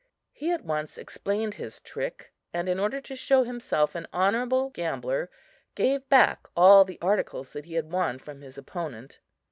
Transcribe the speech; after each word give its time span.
He 0.31 0.49
at 0.51 0.65
once 0.65 0.97
explained 0.97 1.53
his 1.53 1.79
trick; 1.79 2.33
and 2.51 2.67
in 2.67 2.79
order 2.79 2.99
to 3.01 3.15
show 3.15 3.43
himself 3.43 3.93
an 3.93 4.07
honorable 4.11 4.71
gambler, 4.71 5.29
gave 5.75 6.09
back 6.09 6.47
all 6.57 6.83
the 6.83 6.97
articles 7.03 7.53
that 7.53 7.65
he 7.65 7.75
had 7.75 7.91
won 7.91 8.17
from 8.17 8.41
his 8.41 8.57
opponent. 8.57 9.19